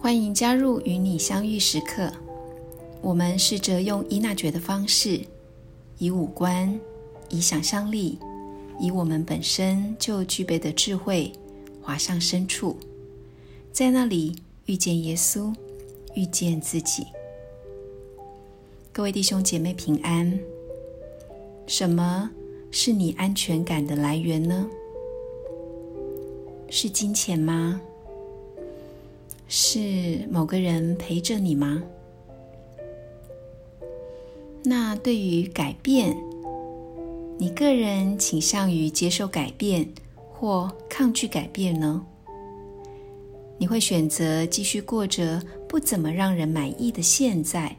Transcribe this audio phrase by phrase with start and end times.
[0.00, 2.10] 欢迎加入与你相遇时刻。
[3.02, 5.20] 我们试着用伊娜觉的方式，
[5.98, 6.80] 以五官，
[7.28, 8.18] 以想象力，
[8.78, 11.32] 以我们本身就具备的智慧，
[11.82, 12.76] 滑向深处，
[13.72, 15.54] 在那里遇见耶稣，
[16.14, 17.06] 遇见自己。
[18.92, 20.38] 各位弟兄姐妹平安。
[21.66, 22.30] 什么
[22.70, 24.68] 是你安全感的来源呢？
[26.70, 27.80] 是金钱吗？
[29.48, 31.82] 是某个人陪着你吗？
[34.64, 36.16] 那对于改变，
[37.40, 39.88] 你个人倾向于接受改变
[40.28, 42.04] 或抗拒改变呢？
[43.56, 47.76] 你会选择继续过着不怎么让人满意的现在，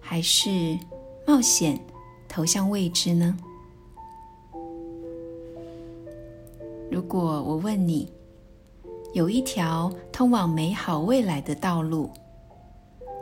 [0.00, 0.76] 还是
[1.24, 1.78] 冒险
[2.28, 3.36] 投向未知呢？
[6.90, 8.12] 如果我问你，
[9.12, 12.10] 有一条通往美好未来的道路，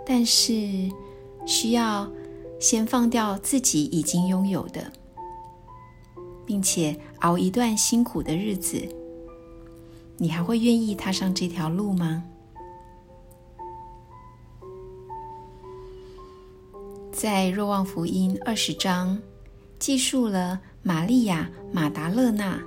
[0.06, 0.52] 但是
[1.44, 2.10] 需要
[2.58, 4.90] 先放掉自己已经拥有的，
[6.50, 8.84] 并且熬一段辛苦的日子，
[10.16, 12.24] 你还会愿意踏上这条路吗？
[17.12, 19.22] 在若望福音二十章，
[19.78, 22.60] 记述了玛利亚马达勒纳。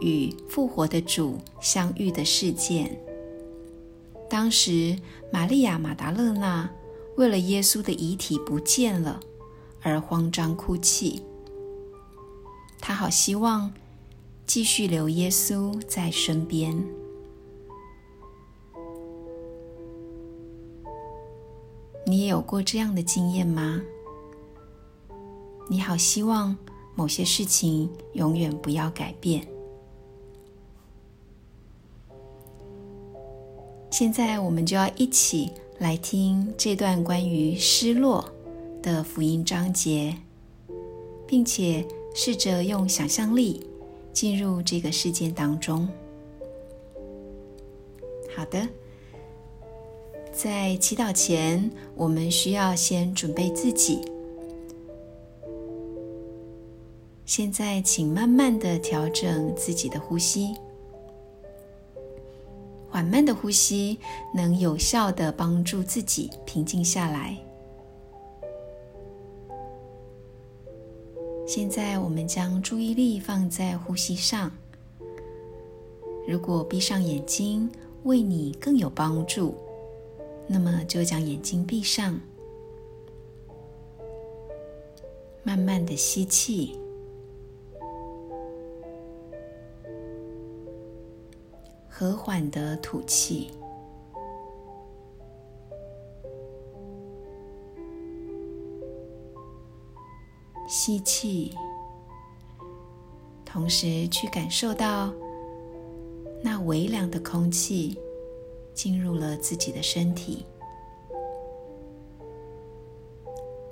[0.00, 2.94] 与复活的主相遇的事件。
[4.28, 4.94] 当时，
[5.32, 6.68] 玛利亚·马达勒纳
[7.16, 9.18] 为了耶稣的遗体不见了
[9.80, 11.22] 而慌张哭泣。
[12.80, 13.72] 他好希望
[14.46, 16.76] 继续留耶稣在身边。
[22.06, 23.80] 你也有过这样的经验吗？
[25.68, 26.56] 你好希望
[26.96, 29.46] 某些事情永远不要改变。
[33.90, 38.32] 现在我们就要一起来听这段关于失落
[38.82, 40.16] 的福音章节，
[41.28, 43.66] 并且试着用想象力
[44.12, 45.88] 进入这个事件当中。
[48.36, 48.66] 好的，
[50.32, 54.00] 在祈祷前，我们需要先准备自己。
[57.26, 60.54] 现在，请慢慢的调整自己的呼吸。
[62.88, 63.98] 缓慢的呼吸
[64.34, 67.36] 能有效的帮助自己平静下来。
[71.52, 74.52] 现在，我们将注意力放在呼吸上。
[76.24, 77.68] 如果闭上眼睛
[78.04, 79.56] 为你更有帮助，
[80.46, 82.20] 那么就将眼睛闭上，
[85.42, 86.78] 慢慢的吸气。
[91.88, 93.50] 和缓的吐气，
[100.82, 101.54] 吸气，
[103.44, 105.12] 同时去感受到
[106.42, 107.98] 那微凉的空气
[108.72, 110.46] 进入了自己的身体。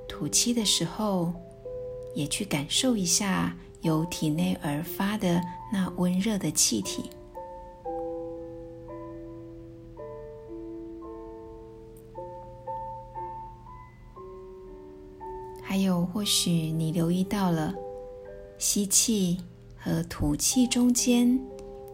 [0.07, 1.33] 吐气的时候，
[2.15, 5.41] 也去感受一下由体内而发的
[5.73, 7.09] 那温热的气体。
[16.19, 17.73] 或许你留意到了，
[18.59, 19.39] 吸气
[19.77, 21.39] 和吐气中间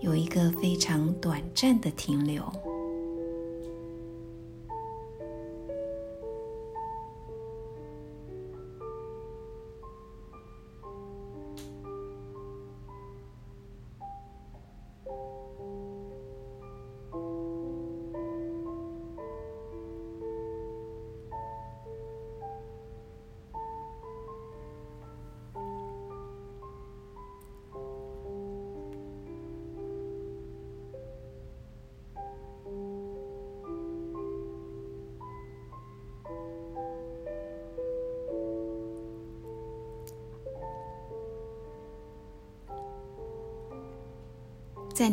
[0.00, 2.42] 有一个非常短暂的停留。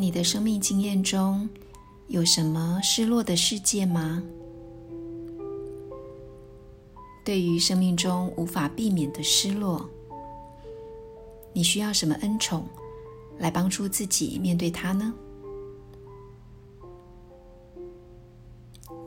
[0.02, 1.48] 你的生命经验中，
[2.08, 4.24] 有什么失落的世界吗？
[7.24, 9.88] 对于生命中无法避免的失落，
[11.54, 12.66] 你需要什么恩宠
[13.38, 15.14] 来帮助自己面对它呢？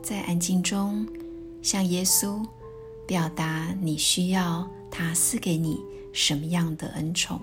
[0.01, 1.05] 在安静中，
[1.61, 2.41] 向耶稣
[3.05, 5.77] 表达你需要他赐给你
[6.13, 7.37] 什么样的恩宠。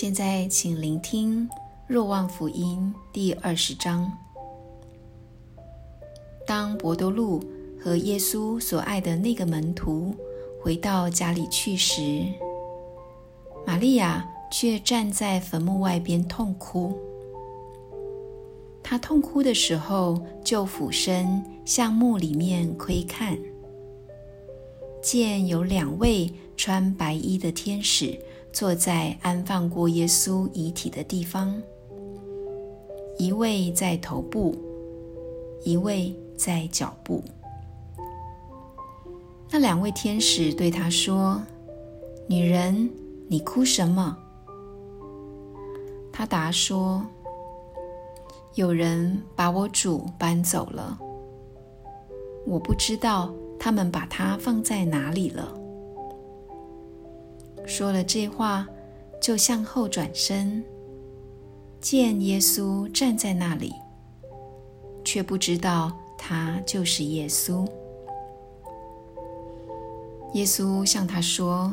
[0.00, 1.48] 现在，请聆听
[1.88, 4.08] 《若望福音》第二十章。
[6.46, 7.42] 当伯多禄
[7.82, 10.14] 和耶稣所爱的那个门徒
[10.62, 12.24] 回到家里去时，
[13.66, 16.96] 玛利亚却站在坟墓外边痛哭。
[18.80, 23.36] 她痛哭的时候，就俯身向墓里面窥看，
[25.02, 28.16] 见有两位穿白衣的天使。
[28.58, 31.62] 坐在安放过耶稣遗体的地方，
[33.16, 34.52] 一位在头部，
[35.62, 37.22] 一位在脚部。
[39.48, 41.40] 那两位天使对他说
[42.26, 42.90] ：“女人，
[43.28, 44.18] 你哭什么？”
[46.12, 47.06] 他答说
[48.56, 50.98] ：“有人把我主搬走了，
[52.44, 55.54] 我不知道他们把他放在哪里了。”
[57.68, 58.66] 说了这话，
[59.20, 60.64] 就向后转身，
[61.82, 63.74] 见耶稣站在那里，
[65.04, 67.68] 却不知道他就是耶稣。
[70.32, 71.70] 耶稣向他说：“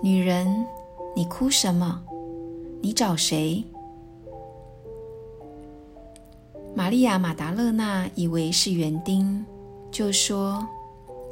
[0.00, 0.64] 女人，
[1.16, 2.00] 你哭什么？
[2.80, 3.64] 你找谁？”
[6.72, 9.44] 玛利亚·马达勒纳以为是园丁，
[9.90, 10.64] 就说：“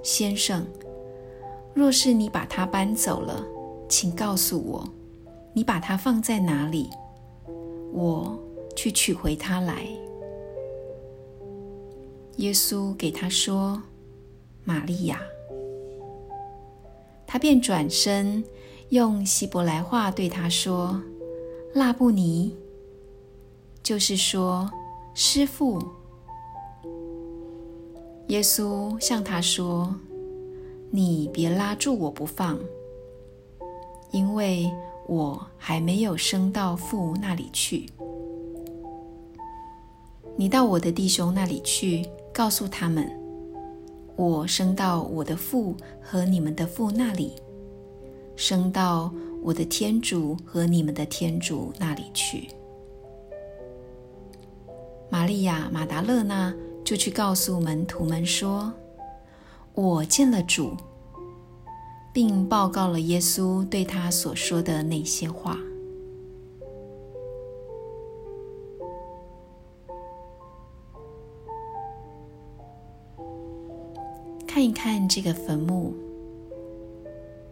[0.03, 0.67] 先生。”
[1.73, 3.45] 若是你把它搬走了，
[3.89, 4.89] 请告诉我，
[5.53, 6.91] 你把它放在哪里，
[7.93, 8.39] 我
[8.77, 9.87] 去取回它来。
[12.37, 13.83] 耶稣给他说
[14.65, 15.21] ：“玛利亚。”
[17.27, 18.43] 他便转身
[18.89, 21.01] 用希伯来话对他说
[21.75, 22.57] ：“拉布尼。”
[23.83, 24.71] 就是说，
[25.15, 25.81] 师傅。
[28.29, 29.95] 耶稣向他说。
[30.93, 32.59] 你别拉住我不放，
[34.11, 34.69] 因为
[35.07, 37.87] 我还没有升到父那里去。
[40.37, 43.09] 你到我的弟兄那里去，告诉他们，
[44.17, 47.35] 我升到我的父和你们的父那里，
[48.35, 52.49] 升到我的天主和你们的天主那里去。
[55.09, 56.53] 玛利亚·马达勒纳
[56.85, 58.73] 就去告诉门徒们说。
[59.75, 60.77] 我见了主，
[62.13, 65.57] 并报告了耶稣对他所说的那些话。
[74.47, 75.95] 看一看这个坟墓，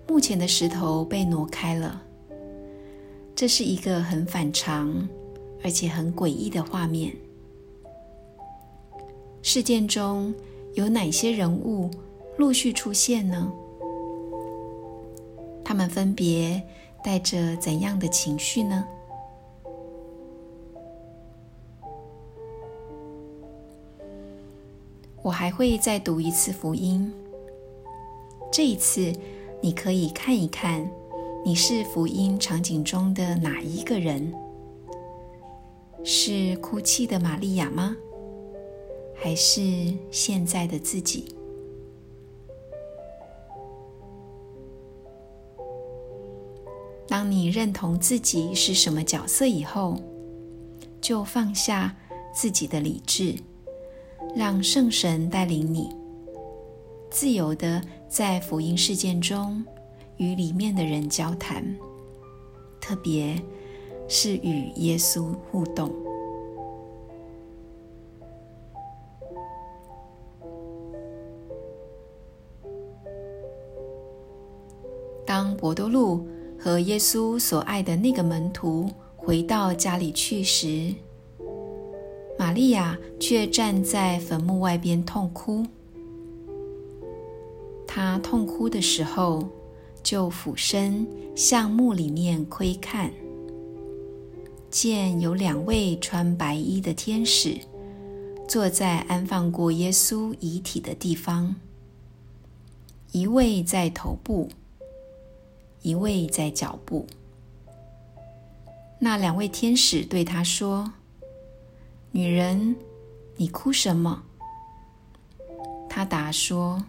[0.07, 2.03] 目前的石头被挪开了。
[3.35, 5.09] 这是一个很反常
[5.63, 7.15] 而且很诡异的画面。
[9.43, 10.35] 事件中
[10.75, 11.89] 有哪些人物？
[12.39, 13.53] 陆续出现呢？
[15.65, 16.63] 他们分别
[17.03, 18.87] 带着怎样的情绪呢？
[25.21, 27.13] 我还会再读一次福音。
[28.53, 29.13] 这一次，
[29.61, 30.89] 你可以看一看，
[31.45, 34.33] 你是福音场景中的哪一个人？
[36.05, 37.97] 是哭泣的玛利亚吗？
[39.17, 41.35] 还是现在的自己？
[47.19, 50.01] 当你认同自己是什么角色以后，
[51.01, 51.93] 就放下
[52.33, 53.35] 自己的理智，
[54.37, 55.89] 让圣神带领你，
[57.11, 59.65] 自由的在福音事件中
[60.19, 61.65] 与里面的人交谈，
[62.81, 63.37] 特别
[64.07, 65.93] 是与耶稣互动。
[75.27, 76.25] 当博多禄。
[76.59, 80.93] 和耶稣所爱的那个门徒回到家里去时，
[82.39, 85.65] 玛利亚却站在坟墓外边痛哭。
[87.87, 89.49] 她痛哭的时候，
[90.03, 93.11] 就俯身向墓里面窥看，
[94.69, 97.57] 见有两位穿白衣的天使
[98.49, 101.55] 坐在安放过耶稣遗体的地方，
[103.13, 104.49] 一位在头部。
[105.89, 107.07] 一位在脚步，
[108.99, 110.93] 那两位天使对他说
[112.13, 112.77] ：“女人，
[113.37, 114.23] 你哭什么？”
[115.89, 116.85] 他答说：“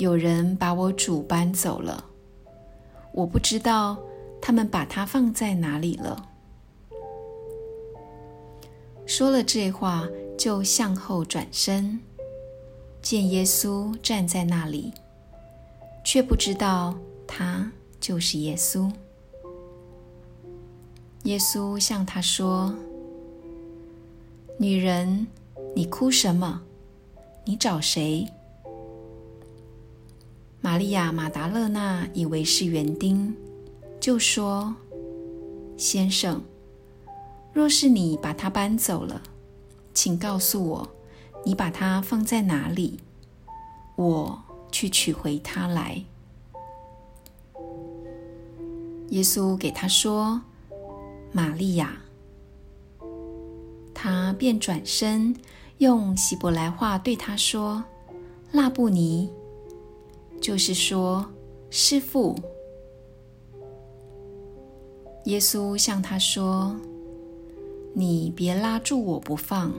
[0.00, 2.06] 有人把我主搬走了，
[3.12, 3.96] 我不知道
[4.42, 6.30] 他们把他放在哪里了。”
[9.06, 12.00] 说了这话，就向后转身，
[13.00, 14.92] 见耶稣站在那里，
[16.04, 16.92] 却不知道
[17.26, 18.90] 他就是耶稣。
[21.24, 22.74] 耶稣向他说
[24.58, 25.26] ：“女人，
[25.74, 26.62] 你哭什么？
[27.44, 28.26] 你找谁？”
[30.60, 33.34] 玛利亚·马达勒纳以为是园丁，
[34.00, 34.74] 就说
[35.76, 36.42] ：“先生，
[37.52, 39.22] 若是你把他搬走了，
[39.94, 40.88] 请告诉我，
[41.44, 43.00] 你把他放在哪里，
[43.96, 44.42] 我
[44.72, 46.04] 去取回他来。”
[49.10, 50.40] 耶稣给他说。
[51.32, 52.00] 玛利亚，
[53.92, 55.36] 他便转身
[55.78, 57.84] 用希伯来话对他说
[58.52, 59.28] ：“拉布尼，
[60.40, 61.26] 就是说，
[61.68, 62.34] 师傅。”
[65.26, 66.74] 耶稣向他说
[67.92, 69.74] ：“你别拉住我不放，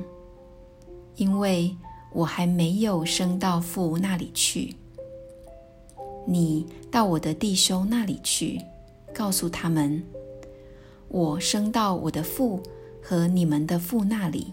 [1.16, 1.76] 因为
[2.14, 4.76] 我还没有升到父那里去。
[6.28, 8.62] 你到我的弟兄那里去，
[9.18, 10.04] 告诉他们。”
[11.10, 12.62] 我升到我的父
[13.02, 14.48] 和你们的父那里，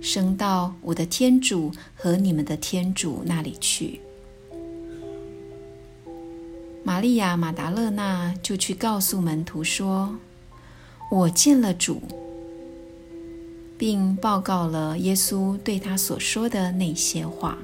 [0.00, 4.00] 升到我的天主和你们的天主那里去。
[6.82, 10.16] 玛利亚·马达勒纳就去告诉门徒说
[11.12, 12.02] ：“我见了主，
[13.76, 17.58] 并报告了耶稣对他所说的那些话。”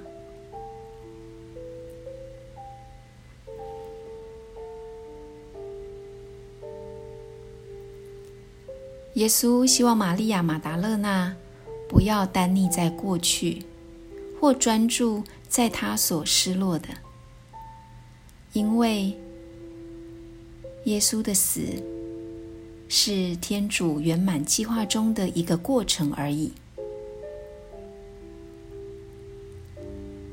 [9.15, 11.35] 耶稣希望玛利亚·马达勒纳
[11.89, 13.63] 不要单溺在过去，
[14.41, 16.89] 或专注在他所失落的，
[18.53, 19.17] 因为
[20.87, 21.61] 耶稣的死
[22.89, 26.53] 是天主圆满计划中的一个过程而已。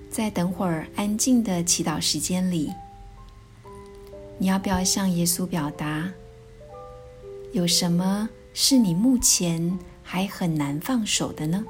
[0.09, 2.71] 在等会儿安静的祈祷时间里，
[4.39, 6.11] 你要不要向耶稣表达
[7.53, 8.27] 有什么？
[8.53, 11.65] 是你目前还很难放手的呢？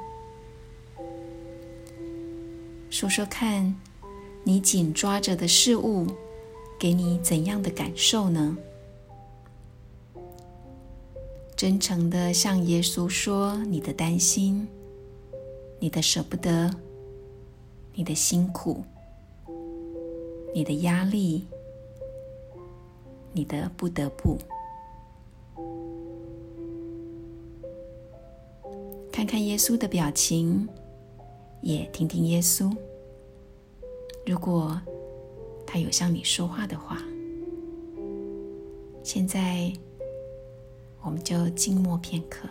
[2.90, 3.76] 说说看，
[4.44, 6.08] 你紧抓着的事物，
[6.80, 8.58] 给你怎样的感受呢？
[11.56, 14.68] 真诚的向耶稣说你的担心、
[15.80, 16.76] 你的舍不得、
[17.94, 18.84] 你的辛苦、
[20.56, 21.46] 你的压力、
[23.32, 24.38] 你的不得不。
[29.22, 30.68] 看看耶稣的表情，
[31.62, 32.76] 也听听耶稣。
[34.26, 34.82] 如果
[35.64, 36.98] 他有向你说话的话，
[39.04, 39.72] 现在
[41.04, 42.50] 我们就静默片刻。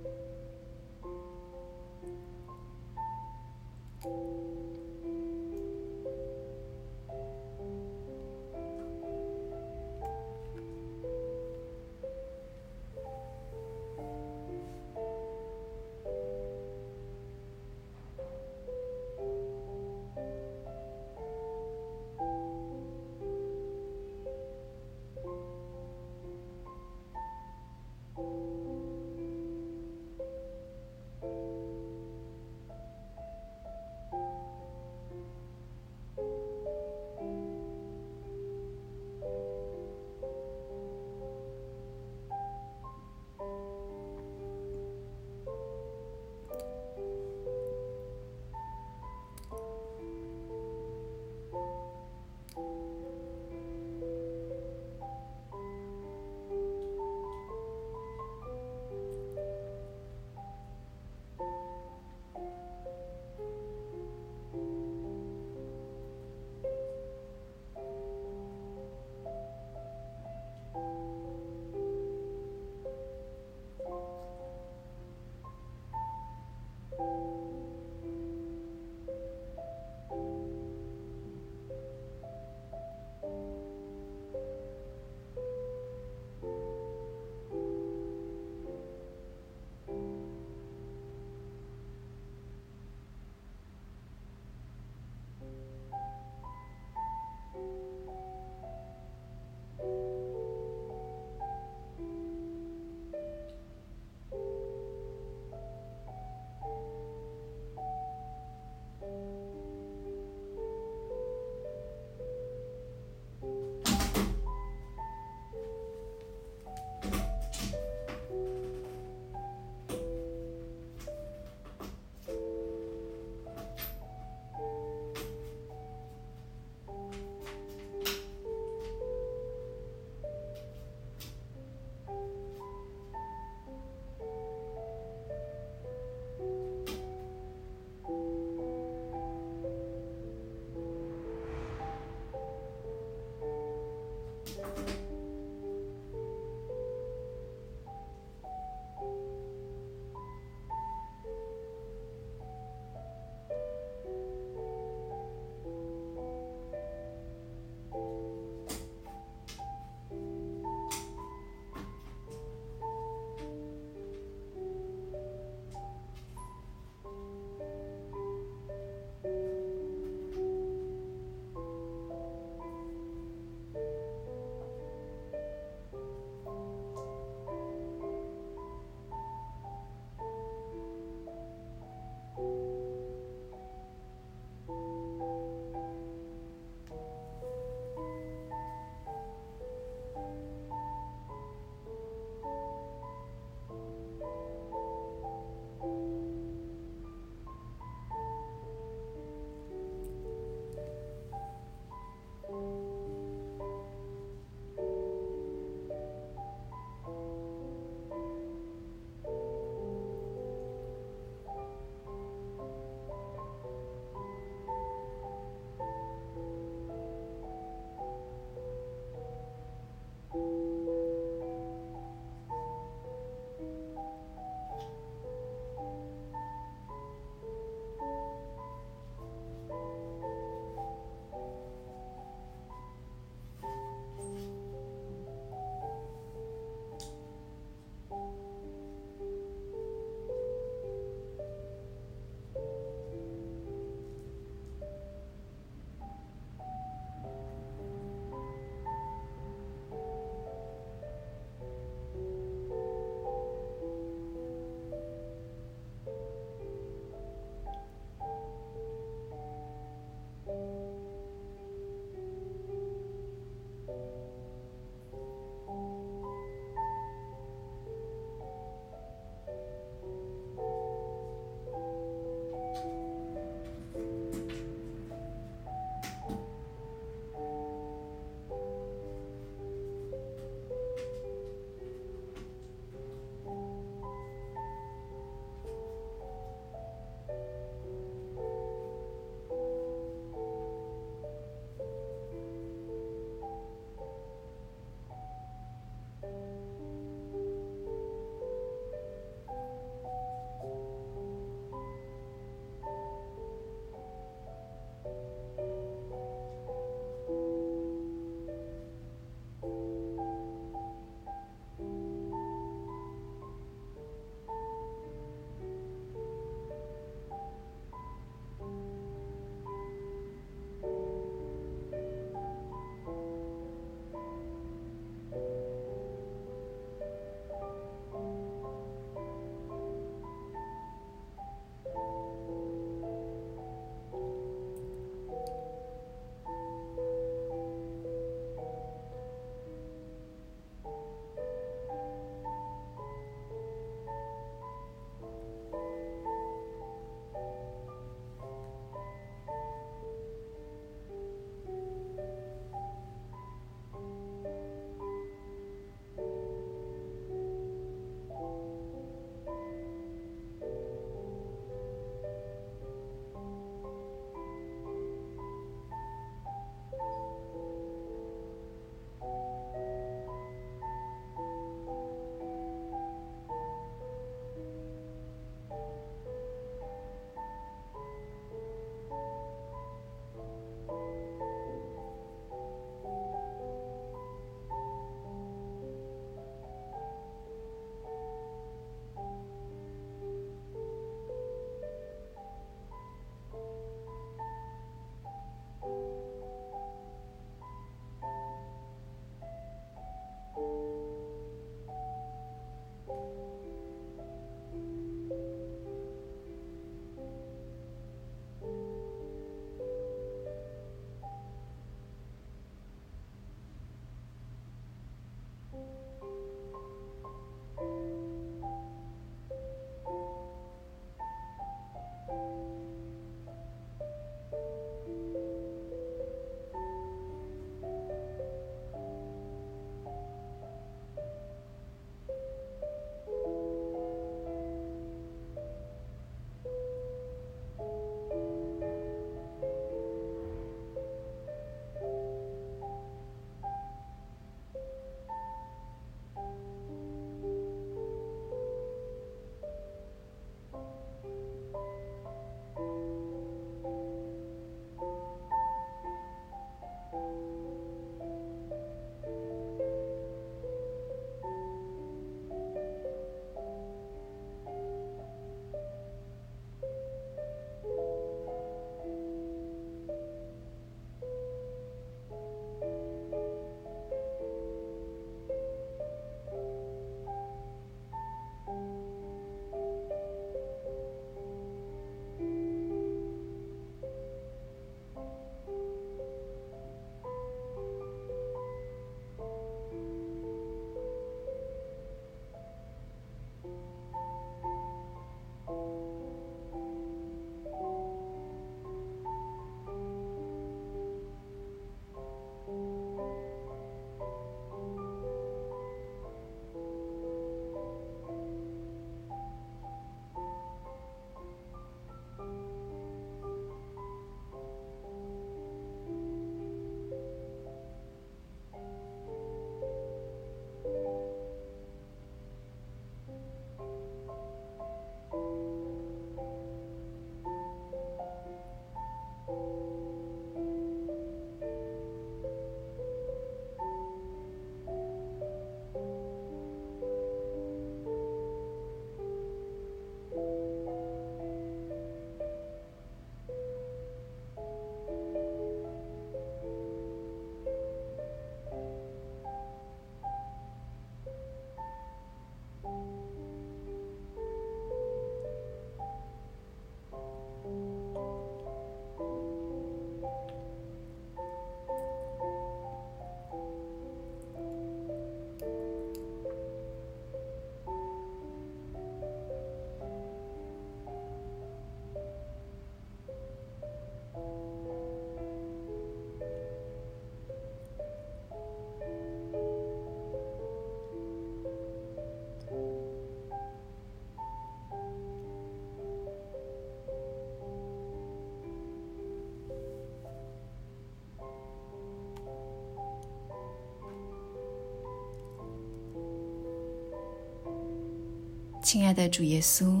[598.82, 600.00] 亲爱的主耶稣，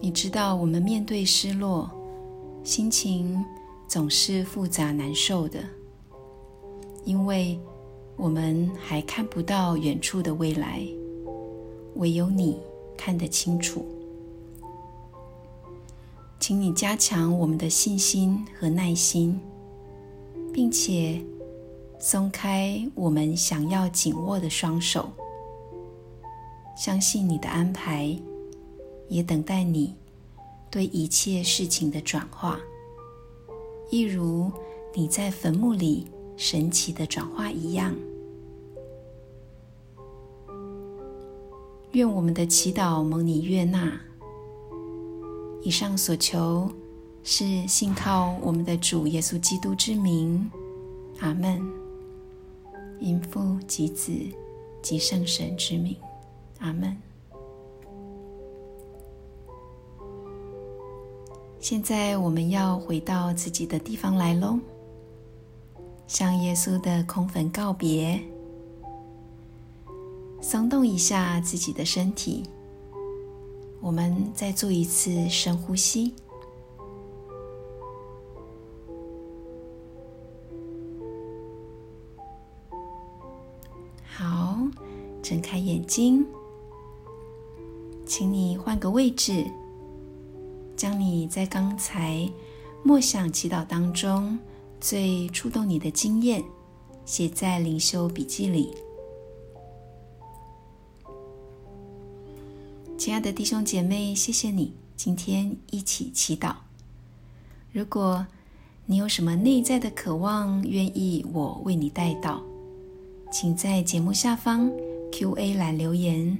[0.00, 1.88] 你知道我们面对失落，
[2.64, 3.42] 心情
[3.86, 5.60] 总是复杂难受的，
[7.04, 7.58] 因为
[8.16, 10.82] 我们还看不到远处的未来，
[11.94, 12.60] 唯有你
[12.96, 13.86] 看得清楚。
[16.40, 19.40] 请你加强我们的信心和耐心，
[20.52, 21.24] 并且
[22.00, 25.08] 松开我们想要紧握的双手。
[26.76, 28.16] 相信你的安排，
[29.08, 29.94] 也等待你
[30.70, 32.58] 对一切事情的转化，
[33.90, 34.50] 一如
[34.94, 36.06] 你在坟墓里
[36.36, 37.94] 神奇的转化一样。
[41.92, 44.00] 愿我们的祈祷蒙你悦纳。
[45.62, 46.68] 以上所求
[47.22, 50.50] 是信靠我们的主耶稣基督之名，
[51.20, 51.62] 阿门。
[53.00, 54.12] 因父及子
[54.82, 55.96] 及圣神之名，
[56.58, 56.96] 阿门。
[61.60, 64.58] 现在我们要回到自己的地方来喽，
[66.06, 68.20] 向耶稣的空坟告别，
[70.42, 72.42] 松动一下自己的身体。
[73.80, 76.14] 我们再做一次深呼吸，
[84.04, 84.58] 好，
[85.22, 86.26] 睁开眼睛，
[88.16, 89.44] 请你换个位置，
[90.76, 92.30] 将你在刚才
[92.84, 94.38] 默想祈祷当中
[94.80, 96.40] 最触动你的经验
[97.04, 98.72] 写在灵修笔记里。
[102.96, 106.54] 亲爱的弟兄姐妹，谢谢你今天一起祈祷。
[107.72, 108.24] 如果
[108.86, 112.40] 你有什么内在的渴望，愿意我为你带到，
[113.32, 114.70] 请在节目下方
[115.10, 116.38] Q&A 栏留言，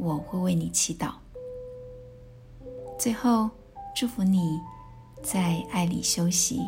[0.00, 1.12] 我会为你祈祷。
[2.98, 3.50] 最后，
[3.94, 4.58] 祝福你
[5.22, 6.62] 在爱里休息。